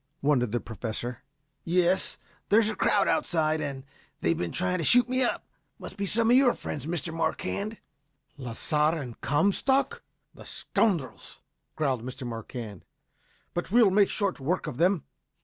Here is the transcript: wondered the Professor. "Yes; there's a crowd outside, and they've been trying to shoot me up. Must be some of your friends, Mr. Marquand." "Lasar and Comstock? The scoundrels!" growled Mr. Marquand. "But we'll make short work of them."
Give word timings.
wondered 0.23 0.51
the 0.51 0.59
Professor. 0.59 1.21
"Yes; 1.63 2.17
there's 2.49 2.69
a 2.69 2.75
crowd 2.75 3.07
outside, 3.07 3.61
and 3.61 3.83
they've 4.21 4.35
been 4.35 4.51
trying 4.51 4.79
to 4.79 4.83
shoot 4.83 5.07
me 5.07 5.21
up. 5.21 5.45
Must 5.77 5.95
be 5.95 6.07
some 6.07 6.31
of 6.31 6.35
your 6.37 6.55
friends, 6.55 6.87
Mr. 6.87 7.13
Marquand." 7.13 7.77
"Lasar 8.35 8.95
and 8.99 9.21
Comstock? 9.21 10.01
The 10.33 10.45
scoundrels!" 10.45 11.43
growled 11.75 12.01
Mr. 12.03 12.25
Marquand. 12.25 12.83
"But 13.53 13.69
we'll 13.71 13.91
make 13.91 14.09
short 14.09 14.39
work 14.39 14.65
of 14.65 14.77
them." 14.77 15.03